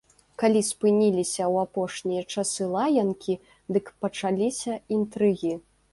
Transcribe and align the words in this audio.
Калі 0.43 0.61
спыніліся 0.69 1.43
ў 1.53 1.67
апошнія 1.67 2.23
часы 2.35 2.63
лаянкі, 2.77 3.39
дык 3.77 3.85
пачаліся 4.07 4.73
інтрыгі. 5.01 5.53